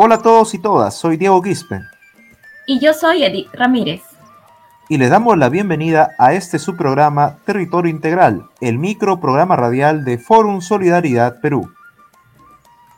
[0.00, 1.80] Hola a todos y todas, soy Diego Quispe.
[2.68, 4.00] Y yo soy Edith Ramírez.
[4.88, 10.60] Y les damos la bienvenida a este subprograma Territorio Integral, el microprograma radial de Forum
[10.60, 11.74] Solidaridad Perú.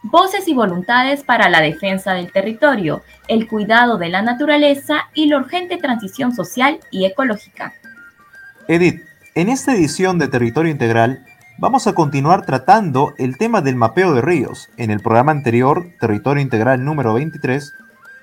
[0.02, 5.38] Voces y voluntades para la defensa del territorio, el cuidado de la naturaleza y la
[5.38, 7.72] urgente transición social y ecológica.
[8.68, 9.02] Edith,
[9.34, 11.24] en esta edición de Territorio Integral
[11.60, 14.70] vamos a continuar tratando el tema del mapeo de ríos.
[14.78, 17.74] En el programa anterior, Territorio Integral número 23,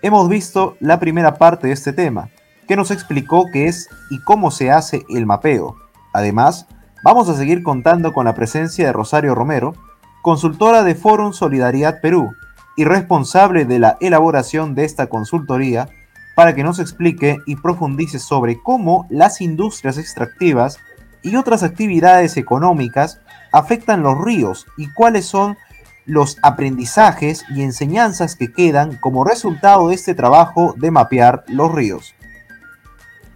[0.02, 2.30] hemos visto la primera parte de este tema,
[2.68, 5.76] que nos explicó qué es y cómo se hace el mapeo.
[6.14, 6.66] Además,
[7.04, 9.76] vamos a seguir contando con la presencia de Rosario Romero,
[10.24, 12.34] consultora de Forum Solidaridad Perú
[12.76, 15.90] y responsable de la elaboración de esta consultoría,
[16.36, 20.80] para que nos explique y profundice sobre cómo las industrias extractivas
[21.22, 25.58] y otras actividades económicas afectan los ríos y cuáles son
[26.06, 32.16] los aprendizajes y enseñanzas que quedan como resultado de este trabajo de mapear los ríos.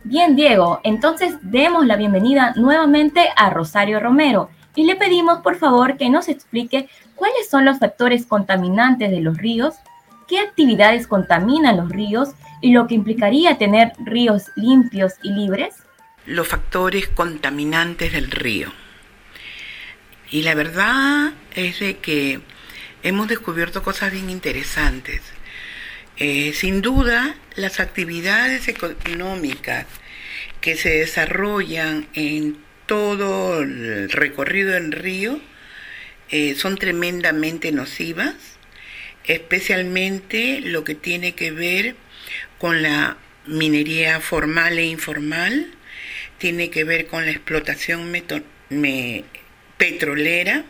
[0.04, 5.98] Bien, Diego, entonces demos la bienvenida nuevamente a Rosario Romero y le pedimos por favor
[5.98, 9.76] que nos explique cuáles son los factores contaminantes de los ríos,
[10.28, 12.30] qué actividades contaminan los ríos
[12.62, 15.76] y lo que implicaría tener ríos limpios y libres.
[16.26, 18.70] Los factores contaminantes del río.
[20.32, 22.40] Y la verdad es de que
[23.04, 25.22] hemos descubierto cosas bien interesantes.
[26.16, 29.86] Eh, sin duda, las actividades económicas
[30.62, 35.42] que se desarrollan en todo el recorrido del río
[36.30, 38.36] eh, son tremendamente nocivas,
[39.26, 41.96] especialmente lo que tiene que ver
[42.58, 45.74] con la minería formal e informal,
[46.38, 48.12] tiene que ver con la explotación
[48.70, 49.24] me
[49.82, 50.64] petrolera,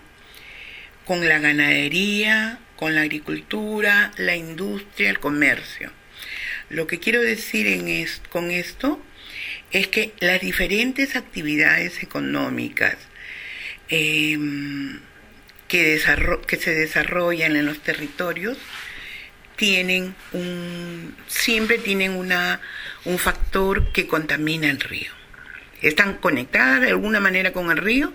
[1.04, 5.92] con la ganadería, con la agricultura, la industria, el comercio.
[6.70, 7.68] Lo que quiero decir
[8.30, 9.04] con esto
[9.74, 12.96] es que las diferentes actividades económicas
[13.90, 15.02] em,
[15.68, 16.00] que,
[16.48, 18.58] que, se desarrollan en los territorios
[19.58, 22.62] tienen un, siempre tienen una,
[23.04, 25.21] un factor que contamina el río.
[25.82, 28.14] Están conectadas de alguna manera con el río,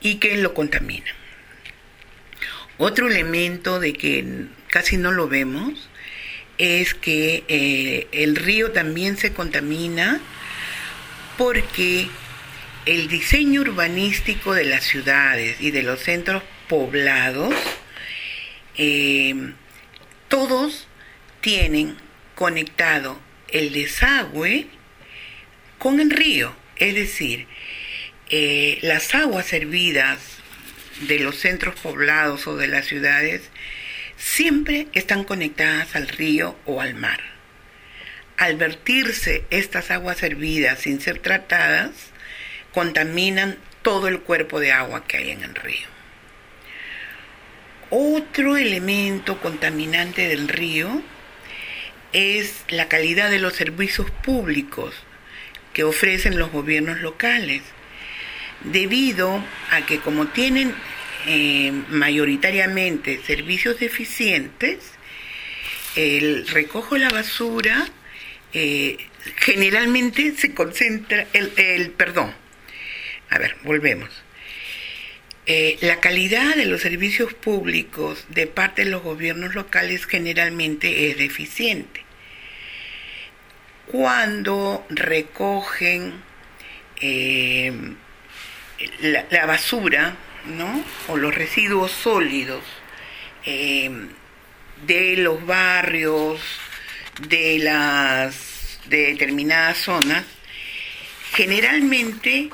[0.00, 1.10] y que lo contamina.
[2.78, 5.88] Otro elemento de que casi no lo vemos
[6.58, 10.20] es que eh, el río también se contamina
[11.38, 12.08] porque
[12.84, 17.54] el diseño urbanístico de las ciudades y de los centros poblados,
[18.76, 19.52] eh,
[20.28, 20.86] todos
[21.40, 21.96] tienen
[22.34, 23.18] conectado
[23.48, 24.66] el desagüe
[25.78, 26.54] con el río.
[26.76, 27.46] Es decir,
[28.28, 30.18] eh, las aguas servidas
[31.00, 33.42] de los centros poblados o de las ciudades
[34.16, 37.20] siempre están conectadas al río o al mar.
[38.36, 41.92] Al vertirse estas aguas hervidas sin ser tratadas,
[42.72, 45.86] contaminan todo el cuerpo de agua que hay en el río.
[47.88, 51.00] Otro elemento contaminante del río
[52.12, 55.05] es la calidad de los servicios públicos
[55.76, 57.60] que ofrecen los gobiernos locales
[58.64, 60.72] debido a que como tienen
[61.26, 64.78] eh, mayoritariamente servicios deficientes,
[65.94, 67.86] el recojo de la basura
[68.54, 68.96] eh,
[69.36, 72.32] generalmente se concentra, el, perdón,
[73.28, 74.08] a ver, volvemos.
[75.44, 81.18] Eh, la calidad de los servicios públicos de parte de los gobiernos locales generalmente es
[81.18, 82.05] deficiente.
[83.86, 86.22] Cuando recogen
[89.00, 90.16] la, basura,
[90.46, 90.84] ¿no?
[91.08, 92.62] O los residuos sólidos
[93.44, 93.90] eh,
[94.86, 96.40] de los barrios,
[97.28, 100.24] de las de determinadas zonas,
[101.32, 102.50] generalmente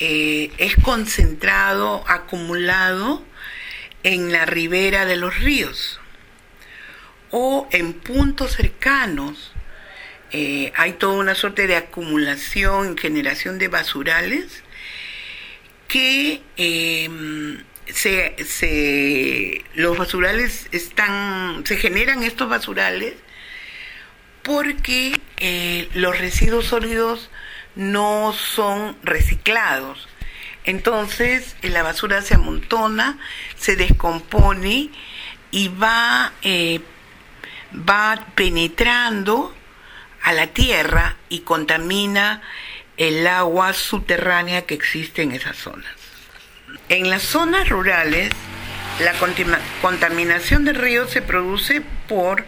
[0.00, 3.24] eh, es concentrado, acumulado
[4.02, 6.00] en la ribera de los ríos
[7.30, 9.53] o en puntos cercanos.
[10.36, 14.64] Eh, hay toda una suerte de acumulación, generación de basurales
[15.86, 23.14] que em, se, los basurales están, se generan estos basurales
[24.42, 27.30] porque eh, los residuos sólidos
[27.76, 30.08] no son reciclados.
[30.64, 33.20] Entonces la basura se amontona,
[33.56, 34.90] se descompone
[35.52, 36.80] y va, eh,
[37.88, 39.54] va penetrando
[40.24, 42.42] a la tierra y contamina
[42.96, 45.92] el agua subterránea que existe en esas zonas.
[46.88, 48.30] En las zonas rurales,
[49.00, 49.12] la
[49.82, 52.44] contaminación del río se produce por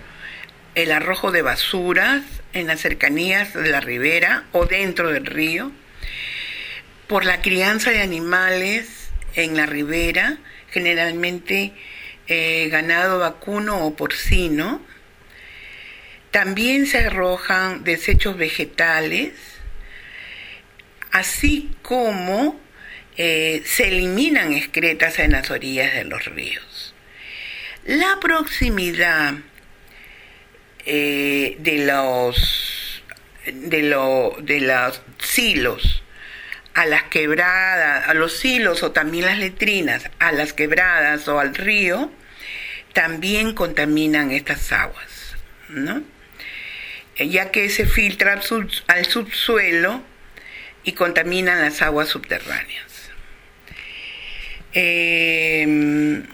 [0.75, 5.71] el arrojo de basuras en las cercanías de la ribera o dentro del río,
[7.07, 10.39] por la crianza de animales en la ribera,
[10.71, 11.73] generalmente
[12.27, 14.81] eh, ganado vacuno o porcino.
[16.37, 19.33] También se arrojan desechos vegetales,
[21.11, 22.61] así como
[23.17, 26.95] eh, se eliminan excretas en las orillas de los ríos.
[27.87, 29.33] La proximidad
[30.85, 33.03] eh, de los
[33.47, 33.83] de,
[34.43, 36.03] de los silos
[36.75, 41.55] a las quebradas, a los silos o también las letrinas, a las quebradas o al
[41.55, 42.11] río,
[42.93, 45.35] también contaminan estas aguas,
[45.71, 46.15] ¿no?
[47.19, 48.41] Ya que se filtra
[48.89, 50.03] al subsuelo
[50.85, 53.11] y contaminan las aguas subterráneas.
[54.73, 56.25] Em,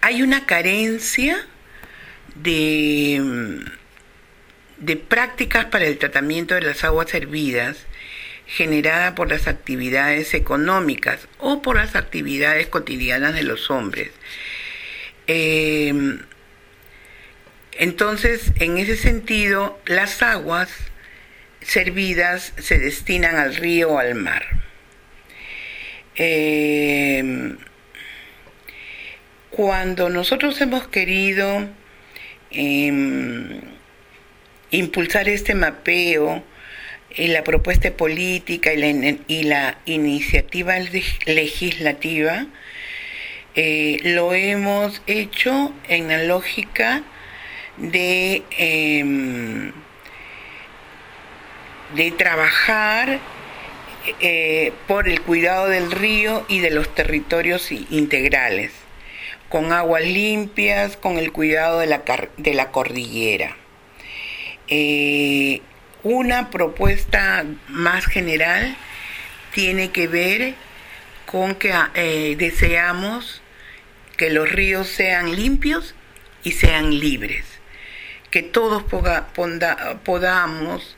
[0.00, 1.46] hay una carencia
[2.34, 3.62] de,
[4.78, 7.86] de prácticas para el tratamiento de las aguas hervidas
[8.46, 14.10] generada por las actividades económicas o por las actividades cotidianas de los hombres.
[15.26, 16.20] Em,
[17.78, 20.70] entonces, en ese sentido, las aguas
[21.60, 24.44] servidas se destinan al río o al mar.
[26.16, 27.56] Em,
[29.50, 31.68] cuando nosotros hemos querido
[32.50, 33.60] em,
[34.70, 36.44] impulsar este mapeo
[37.16, 40.74] y la propuesta política y la, y la iniciativa
[41.26, 42.46] legislativa,
[43.56, 47.02] eh, lo hemos hecho en la lógica
[47.76, 49.72] de, em,
[51.94, 53.20] de trabajar
[54.20, 58.72] eh, por el cuidado del río y de los territorios integrales,
[59.48, 62.02] con aguas limpias, con el cuidado de la,
[62.36, 63.56] de la cordillera.
[64.68, 65.60] Eh,
[66.02, 68.76] una propuesta más general
[69.54, 70.54] tiene que ver
[71.24, 73.42] con que eh, deseamos
[74.16, 75.94] que los ríos sean limpios
[76.42, 77.44] y sean libres,
[78.34, 78.82] que todos
[80.02, 80.96] podamos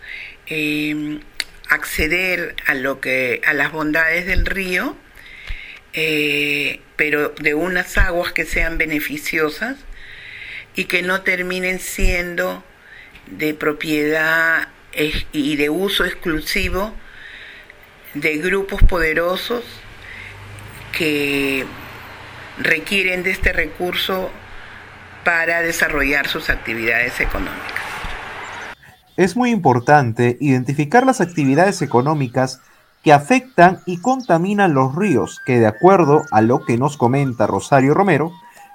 [1.68, 4.96] acceder a lo que a las bondades del río,
[5.92, 9.76] eh, pero de unas aguas que sean beneficiosas
[10.74, 12.64] y que no terminen siendo
[13.26, 14.68] de propiedad
[15.30, 16.94] y de uso exclusivo
[18.14, 19.62] de grupos poderosos
[20.90, 21.66] que
[22.56, 24.32] requieren de este recurso
[25.26, 27.74] para desarrollar sus actividades económicas.
[29.16, 32.60] Es muy importante identificar las actividades económicas
[33.02, 37.92] que afectan y contaminan los ríos, que de acuerdo a lo que nos comenta Rosario
[37.92, 38.30] Romero,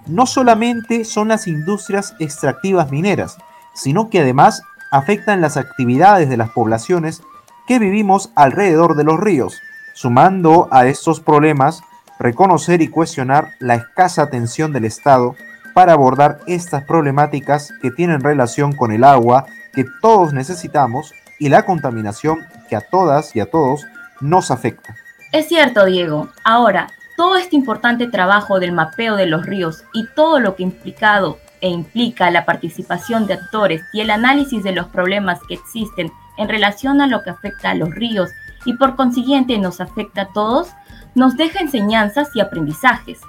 [0.08, 3.38] no solamente son las industrias extractivas mineras,
[3.74, 4.62] sino que además
[4.92, 7.22] afectan las actividades de las poblaciones
[7.66, 9.58] que vivimos alrededor de los ríos,
[9.94, 11.82] sumando a estos problemas
[12.20, 15.36] reconocer y cuestionar la escasa atención del Estado
[15.74, 21.64] para abordar estas problemáticas que tienen relación con el agua que todos necesitamos y la
[21.66, 23.86] contaminación que a todas y a todos
[24.20, 24.96] nos afecta.
[25.32, 26.30] Es cierto, Diego.
[26.44, 31.40] Ahora, todo este importante trabajo del mapeo de los ríos y todo lo que implicado
[31.62, 36.50] e implica la participación de actores y el análisis de los problemas que existen en
[36.50, 38.32] relación a lo que afecta a los ríos
[38.66, 40.70] y por consiguiente nos afecta a todos,
[41.16, 43.20] nos deja enseñanzas y aprendizajes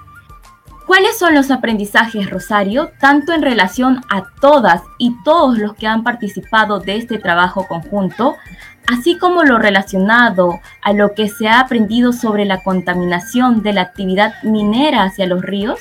[0.93, 6.03] ¿Cuáles son los aprendizajes, Rosario, tanto en relación a todas y todos los que han
[6.03, 8.37] participado de este trabajo conjunto,
[8.85, 13.81] así como lo relacionado a lo que se ha aprendido sobre la contaminación de la
[13.81, 15.79] actividad minera hacia los ríos?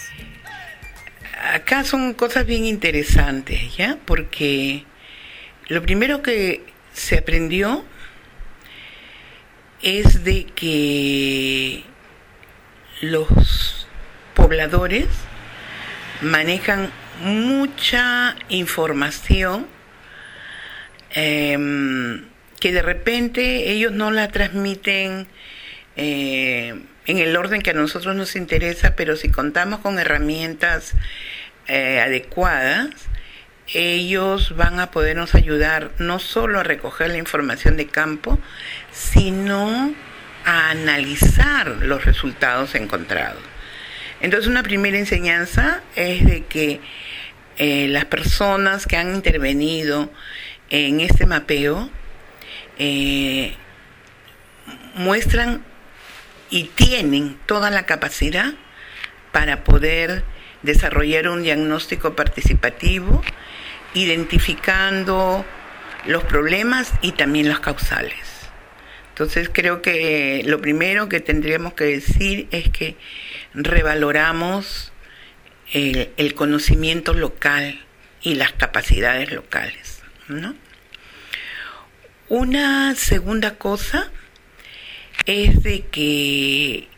[1.52, 3.99] Acá son cosas bien interesantes, ¿ya?
[4.07, 4.87] Porque
[5.69, 6.64] lo primero que
[6.95, 7.85] se aprendió
[9.83, 11.85] es de que
[13.02, 13.81] los
[14.34, 15.06] pobladores
[16.20, 19.66] manejan mucha información
[21.10, 22.24] em,
[22.60, 25.26] que de repente ellos no la transmiten
[25.96, 30.94] eh, en el orden que a nosotros nos interesa, pero si contamos con herramientas
[31.66, 32.90] eh, adecuadas,
[33.74, 38.38] ellos van a podernos ayudar no solo a recoger la información de campo,
[38.92, 39.94] sino
[40.44, 43.51] a analizar los resultados encontrados.
[44.22, 46.80] Entonces una primera enseñanza es de que
[47.58, 50.10] eh, las personas que han intervenido
[50.70, 51.90] en este mapeo
[52.78, 53.54] eh,
[54.94, 55.62] muestran
[56.50, 58.52] y tienen toda la capacidad
[59.32, 60.24] para poder
[60.62, 63.22] desarrollar un diagnóstico participativo,
[63.92, 65.44] identificando
[66.06, 68.41] los problemas y también las causales.
[69.12, 72.97] Entonces creo que lo primero que tendríamos que decir es que
[73.52, 74.90] revaloramos
[75.71, 77.78] el, conocimiento local
[78.23, 80.02] y las capacidades locales.
[82.28, 84.11] Una segunda cosa
[85.26, 86.88] es de que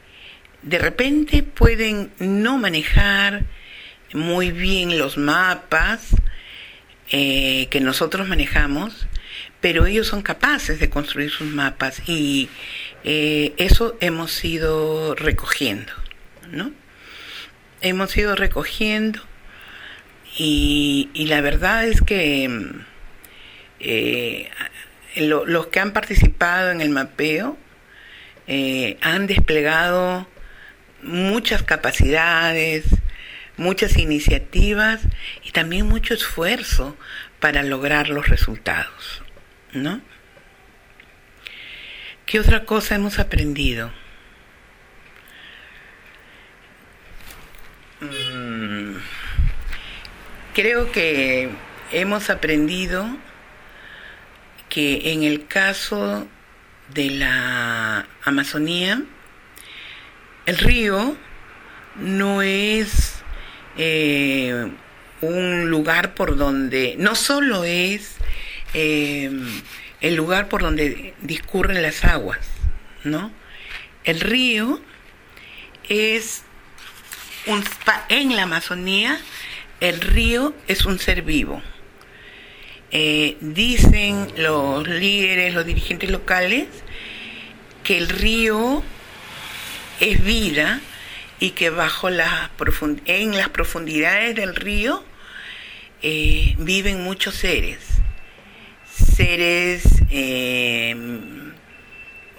[0.62, 3.44] de repente pueden no manejar
[4.12, 6.14] muy bien los mapas
[7.10, 9.08] eh, que nosotros manejamos,
[9.64, 12.50] pero ellos son capaces de construir sus mapas y
[13.02, 15.90] eh, eso hemos ido recogiendo,
[16.50, 16.70] ¿no?
[17.80, 19.22] Hemos ido recogiendo
[20.36, 22.74] y, la verdad es que
[23.80, 24.50] eh,
[25.16, 27.56] los que han participado en el mapeo
[29.00, 30.28] han desplegado
[31.02, 32.84] muchas capacidades,
[33.56, 35.00] muchas iniciativas
[35.42, 36.98] y también mucho esfuerzo
[37.40, 39.23] para lograr los resultados,
[39.74, 40.00] ¿no?
[42.26, 43.90] ¿Qué otra cosa hemos aprendido?
[48.00, 48.96] Mm,
[50.54, 51.50] creo que
[51.92, 53.06] hemos aprendido
[54.68, 56.26] que en el caso
[56.92, 59.02] de la Amazonía,
[60.46, 61.16] el río
[61.96, 63.22] no es
[63.76, 64.70] eh,
[65.20, 68.16] un lugar por donde, no solo es
[68.74, 69.30] eh,
[70.00, 72.40] el lugar por donde discurren las aguas,
[73.04, 73.32] ¿no?
[74.04, 74.80] El río
[75.88, 76.42] es
[77.46, 77.64] un,
[78.08, 79.18] en la Amazonía,
[79.80, 81.62] el río es un ser vivo.
[82.90, 86.66] Eh, dicen los líderes, los dirigentes locales,
[87.82, 88.82] que el río
[90.00, 90.80] es vida
[91.40, 92.50] y que bajo la
[93.06, 95.04] en las profundidades del río
[96.02, 97.78] eh, viven muchos seres,
[99.14, 100.94] seres eh,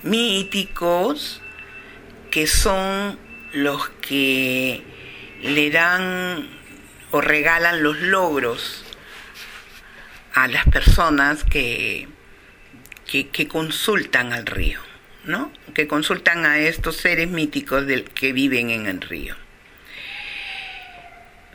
[0.03, 1.41] míticos
[2.31, 3.17] que son
[3.53, 4.83] los que
[5.41, 6.47] le dan
[7.11, 8.83] o regalan los logros
[10.33, 12.07] a las personas que,
[13.05, 14.79] que consultan al río.
[15.73, 19.35] que consultan a estos seres míticos del, que viven en el río.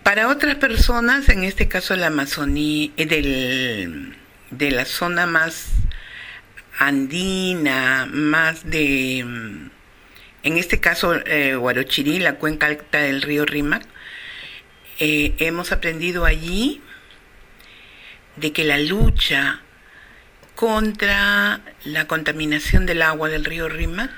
[0.03, 4.17] Para otras personas, en este caso la Amazonía, del,
[4.51, 5.69] de la zona más
[6.79, 9.71] andina, más de, en
[10.43, 13.85] este caso eh, Guarochirí, la cuenca alta del río Rímac,
[14.99, 16.81] eh, hemos aprendido allí
[18.37, 19.61] de que la lucha
[20.55, 24.15] contra la contaminación del agua del río Rima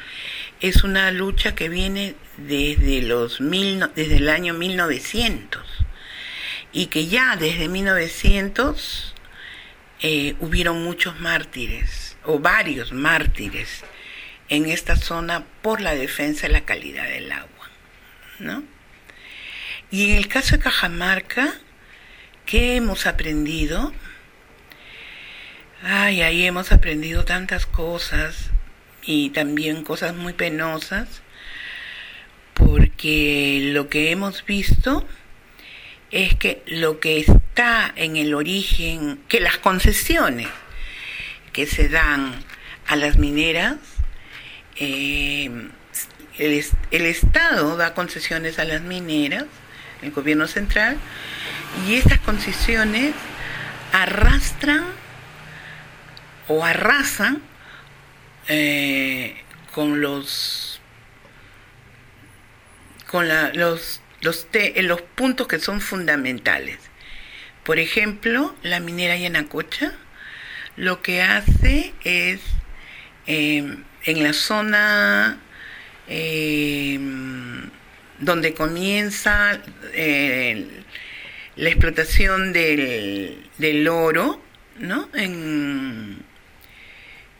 [0.60, 5.62] es una lucha que viene desde, los mil, desde el año 1900
[6.72, 9.14] y que ya desde 1900
[10.02, 13.84] eh, hubieron muchos mártires o varios mártires
[14.48, 17.70] en esta zona por la defensa de la calidad del agua.
[18.40, 18.64] ¿no?
[19.92, 21.54] Y en el caso de Cajamarca,
[22.46, 23.92] ¿qué hemos aprendido?
[25.82, 28.50] Ay, ahí hemos aprendido tantas cosas
[29.02, 31.22] y también cosas muy penosas,
[32.54, 35.06] porque lo que hemos visto
[36.10, 40.48] es que lo que está en el origen, que las concesiones
[41.52, 42.32] que se dan
[42.86, 43.76] a las mineras,
[44.76, 45.50] eh,
[46.38, 49.44] el, el Estado da concesiones a las mineras,
[50.00, 50.96] el gobierno central,
[51.86, 53.14] y estas concesiones
[53.92, 54.86] arrastran
[56.48, 57.42] o arrasan
[58.48, 59.36] eh,
[59.74, 60.80] con los
[63.08, 66.78] con los los, los puntos que son fundamentales.
[67.64, 69.92] Por ejemplo, la minera Yanacocha
[70.76, 72.40] lo que hace es
[73.26, 75.38] em, en la zona
[76.08, 77.70] em,
[78.18, 79.60] donde comienza
[79.94, 80.66] eh,
[81.56, 84.42] la explotación del, del oro,
[84.78, 85.08] ¿no?
[85.14, 86.22] En,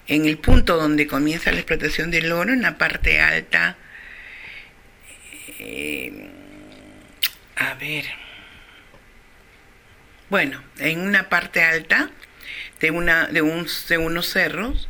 [0.07, 3.79] el punto donde comienza la explotación del oro, en la parte alta,
[5.59, 6.29] eh,
[7.57, 8.05] a ver,
[10.33, 12.09] bueno, en una parte alta
[12.81, 14.89] de, una, de, un, de unos cerros,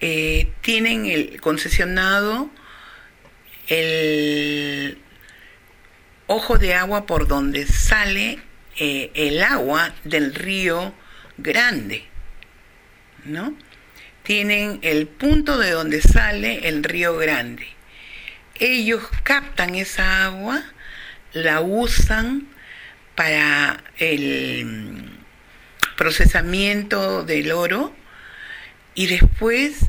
[0.00, 2.48] eh, tienen el concesionado
[3.68, 4.96] el
[6.26, 8.38] ojo de agua por donde sale
[8.78, 10.94] eh, el agua del río
[11.36, 12.06] Grande,
[13.26, 13.54] ¿no?
[14.22, 17.66] tienen el punto de donde sale el río Grande.
[18.54, 20.64] Ellos captan esa agua,
[21.34, 22.51] la usan
[23.14, 25.10] para el
[25.96, 27.94] procesamiento del oro
[28.94, 29.86] y después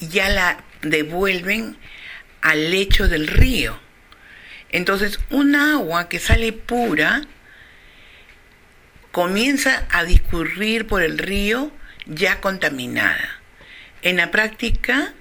[0.00, 1.76] ya la devuelven
[2.40, 3.78] al lecho del río.
[4.70, 7.22] Entonces, un agua que sale pura
[9.12, 11.72] comienza a discurrir por el río
[12.06, 13.40] ya contaminada.
[14.02, 15.14] En la práctica,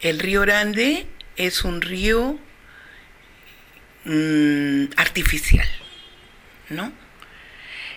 [0.00, 1.06] el río Grande
[1.36, 2.38] es un río
[4.04, 5.68] mm, artificial,
[6.70, 6.92] ¿no?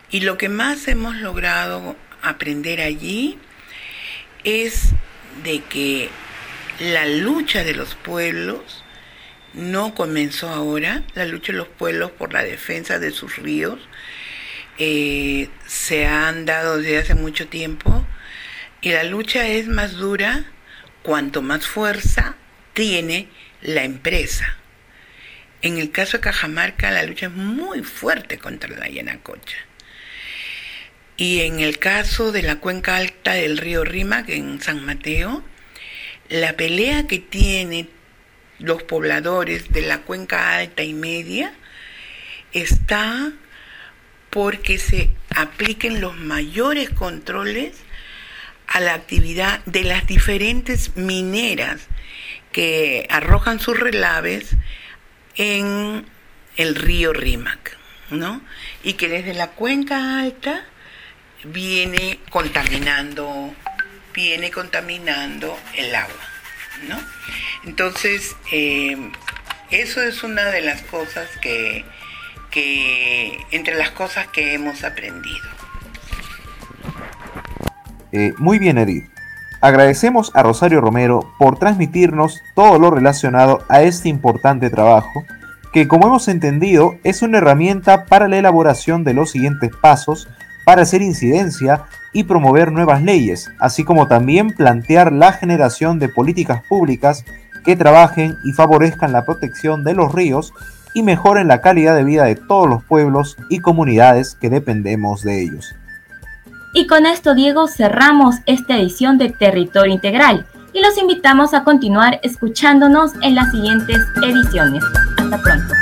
[0.10, 3.38] Y lo que más hemos logrado aprender allí
[4.44, 4.90] es
[5.44, 6.10] de que
[6.80, 8.84] la lucha de los pueblos
[9.54, 13.80] no comenzó ahora, la lucha de los pueblos por la defensa de sus ríos
[14.78, 18.06] eh, se han dado desde hace mucho tiempo
[18.82, 20.46] y la lucha es más dura
[21.04, 22.36] cuanto más fuerza
[22.74, 23.28] tiene
[23.62, 24.58] la empresa.
[25.62, 29.58] En el caso de Cajamarca la lucha es muy fuerte contra la Yanacocha.
[31.18, 35.44] Y en el caso de la cuenca alta del río Rímac en San Mateo,
[36.30, 37.90] la pelea que tienen
[38.58, 41.54] los pobladores de la cuenca alta y media
[42.54, 43.32] está
[44.32, 47.78] porque se apliquen los mayores controles
[48.66, 51.82] a la actividad de las diferentes mineras
[52.52, 54.56] que arrojan sus relaves
[55.38, 56.06] en
[56.58, 57.78] el río Rímac,
[58.10, 58.42] ¿no?
[58.84, 60.66] Y que desde la cuenca alta
[61.44, 63.54] viene contaminando,
[64.14, 66.30] viene contaminando el agua,
[66.88, 67.00] ¿no?
[67.64, 68.98] Entonces, eh,
[69.70, 71.86] eso es una de las cosas que,
[72.50, 75.50] que, entre las cosas que hemos aprendido.
[78.12, 79.11] Eh, muy bien, Edith.
[79.62, 85.24] Agradecemos a Rosario Romero por transmitirnos todo lo relacionado a este importante trabajo,
[85.72, 90.28] que como hemos entendido es una herramienta para la elaboración de los siguientes pasos
[90.66, 96.64] para hacer incidencia y promover nuevas leyes, así como también plantear la generación de políticas
[96.68, 97.24] públicas
[97.64, 100.54] que trabajen y favorezcan la protección de los ríos
[100.96, 105.44] y mejoren la calidad de vida de todos los pueblos y comunidades que dependemos de
[105.44, 105.76] ellos.
[106.74, 112.20] Y con esto, Diego, cerramos esta edición de Territorio Integral y los invitamos a continuar
[112.24, 114.84] escuchándonos en las siguientes ediciones.
[115.18, 115.74] Hasta pronto.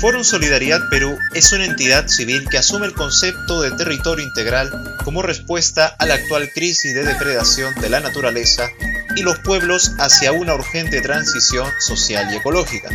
[0.00, 4.70] Fórum Solidaridad Perú es una entidad civil que asume el concepto de territorio integral
[5.02, 8.68] como respuesta a la actual crisis de depredación de la naturaleza
[9.16, 12.90] y los pueblos hacia una urgente transición social y ecológica.